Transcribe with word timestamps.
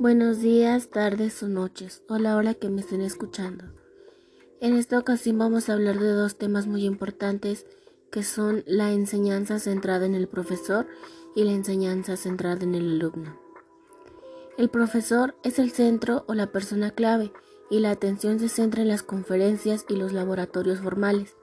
Buenos 0.00 0.40
días, 0.40 0.90
tardes 0.90 1.42
o 1.42 1.48
noches, 1.48 2.04
o 2.08 2.18
la 2.18 2.36
hora 2.36 2.54
que 2.54 2.68
me 2.68 2.82
estén 2.82 3.00
escuchando. 3.00 3.64
En 4.60 4.76
esta 4.76 4.96
ocasión 4.96 5.38
vamos 5.38 5.68
a 5.68 5.72
hablar 5.72 5.98
de 5.98 6.12
dos 6.12 6.38
temas 6.38 6.68
muy 6.68 6.84
importantes 6.84 7.66
que 8.12 8.22
son 8.22 8.62
la 8.64 8.92
enseñanza 8.92 9.58
centrada 9.58 10.06
en 10.06 10.14
el 10.14 10.28
profesor 10.28 10.86
y 11.34 11.42
la 11.42 11.50
enseñanza 11.50 12.16
centrada 12.16 12.62
en 12.62 12.76
el 12.76 12.92
alumno. 12.92 13.40
El 14.56 14.68
profesor 14.68 15.34
es 15.42 15.58
el 15.58 15.72
centro 15.72 16.24
o 16.28 16.34
la 16.34 16.52
persona 16.52 16.92
clave 16.92 17.32
y 17.68 17.80
la 17.80 17.90
atención 17.90 18.38
se 18.38 18.48
centra 18.48 18.82
en 18.82 18.88
las 18.88 19.02
conferencias 19.02 19.84
y 19.88 19.96
los 19.96 20.12
laboratorios 20.12 20.78
formales. 20.78 21.34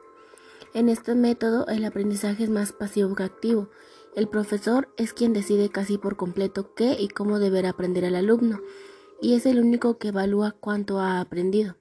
En 0.73 0.87
este 0.87 1.13
método 1.13 1.67
el 1.67 1.83
aprendizaje 1.83 2.45
es 2.45 2.49
más 2.49 2.71
pasivo 2.71 3.15
que 3.15 3.23
activo 3.23 3.69
el 4.15 4.27
profesor 4.29 4.93
es 4.97 5.13
quien 5.13 5.33
decide 5.33 5.69
casi 5.69 5.97
por 5.97 6.15
completo 6.15 6.73
qué 6.73 6.95
y 6.99 7.09
cómo 7.09 7.39
deberá 7.39 7.69
aprender 7.69 8.03
el 8.03 8.15
alumno, 8.15 8.61
y 9.21 9.35
es 9.35 9.45
el 9.45 9.59
único 9.59 9.97
que 9.97 10.09
evalúa 10.09 10.55
cuánto 10.59 10.99
ha 10.99 11.19
aprendido. 11.19 11.77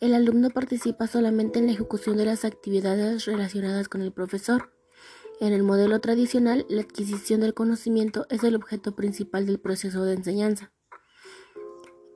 El 0.00 0.14
alumno 0.14 0.50
participa 0.50 1.06
solamente 1.06 1.58
en 1.58 1.66
la 1.66 1.72
ejecución 1.72 2.16
de 2.16 2.26
las 2.26 2.44
actividades 2.44 3.24
relacionadas 3.24 3.88
con 3.88 4.02
el 4.02 4.12
profesor. 4.12 4.72
En 5.40 5.52
el 5.52 5.62
modelo 5.62 6.00
tradicional, 6.00 6.66
la 6.68 6.82
adquisición 6.82 7.40
del 7.40 7.54
conocimiento 7.54 8.26
es 8.30 8.42
el 8.42 8.54
objeto 8.54 8.94
principal 8.94 9.46
del 9.46 9.58
proceso 9.58 10.04
de 10.04 10.14
enseñanza, 10.14 10.72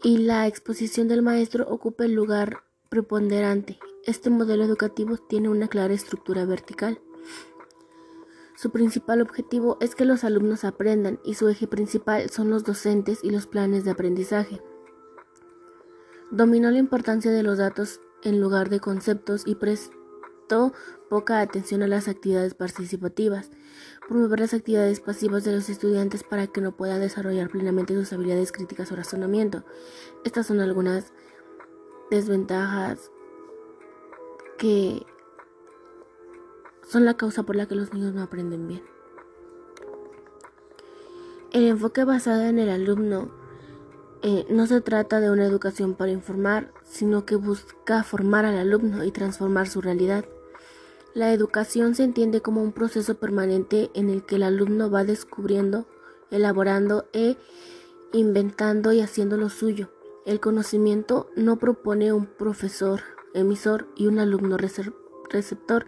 y 0.03 0.19
la 0.19 0.47
exposición 0.47 1.09
del 1.09 1.23
maestro 1.23 1.67
ocupa 1.69 2.07
el 2.07 2.15
lugar 2.15 2.65
preponderante. 2.89 3.79
Este 4.05 4.31
modelo 4.31 4.65
educativo 4.65 5.19
tiene 5.19 5.51
una 5.51 5.69
clara 5.69 5.93
estructura 5.93 6.47
vertical. 6.47 7.01
Su 8.61 8.69
principal 8.69 9.23
objetivo 9.23 9.79
es 9.81 9.95
que 9.95 10.05
los 10.05 10.23
alumnos 10.23 10.65
aprendan 10.65 11.19
y 11.25 11.33
su 11.33 11.49
eje 11.49 11.67
principal 11.67 12.29
son 12.29 12.51
los 12.51 12.63
docentes 12.63 13.21
y 13.23 13.31
los 13.31 13.47
planes 13.47 13.87
de 13.87 13.93
aprendizaje. 13.93 14.61
Dominó 16.31 16.71
la 16.71 16.77
importancia 16.77 17.31
de 17.31 17.43
los 17.43 17.57
datos 17.57 18.03
en 18.23 18.39
lugar 18.39 18.69
de 18.69 18.79
conceptos 18.79 19.45
y 19.47 19.55
prestó 19.55 20.75
poca 21.09 21.41
atención 21.41 21.83
a 21.83 21.89
las 21.89 22.07
actividades 22.07 22.53
participativas. 22.53 23.51
Promover 24.07 24.41
las 24.41 24.53
actividades 24.53 25.01
pasivas 25.01 25.43
de 25.45 25.53
los 25.53 25.71
estudiantes 25.71 26.23
para 26.23 26.47
que 26.47 26.61
no 26.61 26.77
puedan 26.77 27.01
desarrollar 27.01 27.49
plenamente 27.49 27.95
sus 27.95 28.13
habilidades 28.13 28.53
críticas 28.53 28.93
o 28.93 28.97
razonamiento. 28.97 29.65
Estas 30.23 30.49
son 30.49 30.61
algunas 30.61 31.15
desventajas 32.11 33.11
que 34.59 35.07
son 36.91 37.05
la 37.05 37.17
causa 37.17 37.45
por 37.45 37.55
la 37.55 37.67
que 37.67 37.77
los 37.77 37.93
niños 37.93 38.15
no 38.15 38.23
aprenden 38.23 38.67
bien. 38.67 38.83
El 41.53 41.69
enfoque 41.69 42.03
basado 42.03 42.43
en 42.43 42.59
el 42.59 42.69
alumno 42.69 43.31
eh, 44.23 44.45
no 44.51 44.67
se 44.67 44.81
trata 44.81 45.21
de 45.21 45.31
una 45.31 45.45
educación 45.45 45.95
para 45.95 46.11
informar, 46.11 46.73
sino 46.83 47.25
que 47.25 47.37
busca 47.37 48.03
formar 48.03 48.45
al 48.45 48.59
alumno 48.59 49.05
y 49.05 49.13
transformar 49.13 49.69
su 49.69 49.81
realidad. 49.81 50.25
La 51.15 51.33
educación 51.33 51.95
se 51.95 52.03
entiende 52.03 52.41
como 52.41 52.61
un 52.61 52.73
proceso 52.73 53.15
permanente 53.15 53.91
en 53.95 54.11
el 54.11 54.25
que 54.25 54.37
el 54.37 54.43
alumno 54.43 54.91
va 54.91 55.05
descubriendo, 55.05 55.87
elaborando 56.33 57.07
e 57.13 57.37
inventando 58.13 58.93
y 58.93 59.01
haciendo 59.01 59.37
lo 59.37 59.49
suyo. 59.49 59.91
El 60.27 60.41
conocimiento 60.41 61.29
no 61.37 61.57
propone 61.57 62.13
un 62.13 62.27
profesor 62.27 63.01
emisor 63.33 63.87
y 63.95 64.09
un 64.09 64.19
alumno 64.19 64.57
receptor, 65.31 65.87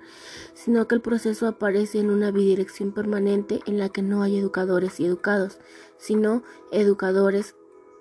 sino 0.55 0.89
que 0.89 0.95
el 0.95 1.01
proceso 1.01 1.47
aparece 1.47 2.01
en 2.01 2.11
una 2.11 2.31
bidirección 2.31 2.93
permanente 2.93 3.61
en 3.67 3.79
la 3.79 3.89
que 3.89 4.03
no 4.03 4.23
hay 4.23 4.39
educadores 4.39 5.01
y 5.01 5.07
educados, 5.07 5.59
sino 5.99 6.43
educadores 6.71 7.55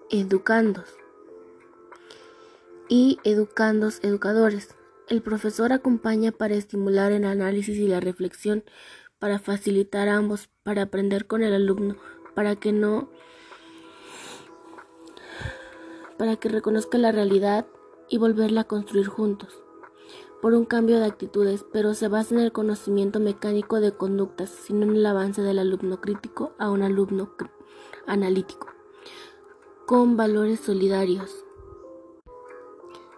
educandos 0.10 0.86
y 2.88 3.20
educandos 3.24 4.00
educadores. 4.04 4.76
El 5.08 5.22
profesor 5.22 5.74
acompaña 5.74 6.32
para 6.32 6.56
estimular 6.56 7.12
el 7.12 7.26
análisis 7.26 7.78
y 7.78 7.88
la 7.88 8.00
reflexión, 8.00 8.64
para 9.20 9.40
facilitar 9.40 10.08
ambos, 10.08 10.50
para 10.64 10.84
aprender 10.84 11.28
con 11.28 11.44
el 11.44 11.54
alumno, 11.54 11.98
para 12.34 12.56
que 12.56 12.72
no 12.72 13.10
para 16.18 16.36
que 16.36 16.50
reconozca 16.50 17.00
la 17.00 17.12
realidad 17.12 17.66
y 18.08 18.20
volverla 18.20 18.62
a 18.62 18.66
construir 18.66 19.08
juntos 19.08 19.64
por 20.42 20.54
un 20.54 20.66
cambio 20.66 21.00
de 21.00 21.06
actitudes, 21.06 21.66
pero 21.72 21.94
se 21.94 22.08
basa 22.08 22.34
en 22.36 22.42
el 22.42 22.52
conocimiento 22.52 23.20
mecánico 23.20 23.80
de 23.80 23.94
conductas, 23.94 24.50
sino 24.50 24.84
en 24.84 24.96
el 24.96 25.06
avance 25.06 25.42
del 25.42 25.60
alumno 25.60 26.02
crítico 26.02 26.54
a 26.58 26.70
un 26.72 26.82
alumno 26.82 27.34
analítico, 28.08 28.68
con 29.86 30.18
valores 30.18 30.60
solidarios. 30.60 31.46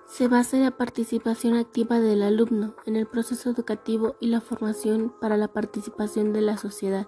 Se 0.06 0.28
basa 0.28 0.57
en 0.57 0.63
la 0.63 0.78
participación 0.78 1.56
activa 1.56 2.00
del 2.00 2.22
alumno 2.22 2.75
en 2.85 2.95
el 2.97 3.07
proceso 3.07 3.50
educativo 3.50 4.16
y 4.19 4.28
la 4.28 4.41
formación 4.41 5.12
para 5.19 5.38
la 5.38 5.47
participación 5.47 6.33
de 6.33 6.41
la 6.41 6.57
sociedad, 6.57 7.07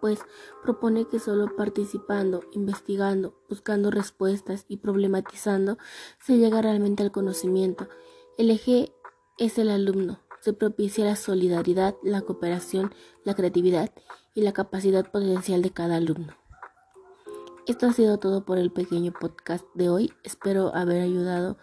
pues 0.00 0.20
propone 0.62 1.06
que 1.06 1.20
solo 1.20 1.54
participando, 1.54 2.42
investigando, 2.52 3.34
buscando 3.48 3.90
respuestas 3.90 4.64
y 4.66 4.78
problematizando 4.78 5.78
se 6.18 6.38
llega 6.38 6.62
realmente 6.62 7.02
al 7.02 7.12
conocimiento. 7.12 7.86
El 8.36 8.50
eje 8.50 8.94
es 9.40 9.58
el 9.58 9.70
alumno. 9.70 10.20
Se 10.40 10.52
propicia 10.52 11.04
la 11.04 11.16
solidaridad, 11.16 11.96
la 12.02 12.20
cooperación, 12.20 12.94
la 13.24 13.34
creatividad 13.34 13.90
y 14.34 14.42
la 14.42 14.52
capacidad 14.52 15.10
potencial 15.10 15.62
de 15.62 15.70
cada 15.70 15.96
alumno. 15.96 16.34
Esto 17.66 17.86
ha 17.86 17.92
sido 17.92 18.18
todo 18.18 18.44
por 18.44 18.58
el 18.58 18.70
pequeño 18.70 19.12
podcast 19.12 19.64
de 19.74 19.88
hoy. 19.88 20.12
Espero 20.24 20.74
haber 20.74 21.02
ayudado 21.02 21.56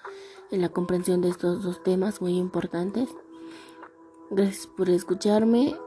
en 0.51 0.61
la 0.61 0.69
comprensión 0.69 1.21
de 1.21 1.29
estos 1.29 1.63
dos 1.63 1.83
temas 1.83 2.19
muy 2.19 2.35
importantes. 2.38 3.09
Gracias 4.31 4.67
por 4.67 4.89
escucharme. 4.89 5.77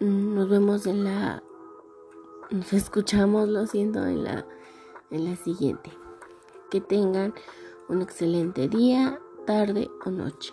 Nos 0.00 0.48
vemos 0.48 0.86
en 0.86 1.04
la 1.04 1.42
nos 2.50 2.72
escuchamos, 2.74 3.48
lo 3.48 3.66
siento, 3.66 4.04
en 4.06 4.24
la 4.24 4.46
en 5.10 5.24
la 5.24 5.36
siguiente. 5.36 5.90
Que 6.70 6.80
tengan 6.82 7.32
un 7.88 8.02
excelente 8.02 8.68
día, 8.68 9.18
tarde 9.46 9.90
o 10.04 10.10
noche. 10.10 10.52